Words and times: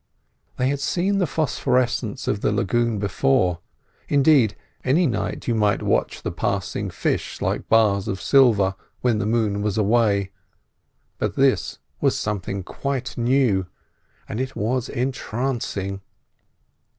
They 0.57 0.69
had 0.69 0.79
seen 0.79 1.19
the 1.19 1.27
phosphorescence 1.27 2.27
of 2.27 2.41
the 2.41 2.51
lagoon 2.51 2.97
before; 2.97 3.59
indeed, 4.09 4.55
any 4.83 5.05
night 5.05 5.47
you 5.47 5.53
might 5.53 5.83
watch 5.83 6.23
the 6.23 6.31
passing 6.31 6.89
fish 6.89 7.39
like 7.39 7.69
bars 7.69 8.07
of 8.07 8.19
silver, 8.19 8.73
when 9.01 9.19
the 9.19 9.27
moon 9.27 9.61
was 9.61 9.77
away; 9.77 10.31
but 11.19 11.35
this 11.35 11.77
was 11.99 12.17
something 12.17 12.63
quite 12.63 13.15
new, 13.15 13.67
and 14.27 14.41
it 14.41 14.55
was 14.55 14.89
entrancing. 14.89 16.01